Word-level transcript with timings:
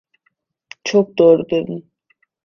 Çok 0.83 1.17
doğru 1.17 1.49
dedin! 1.49 1.91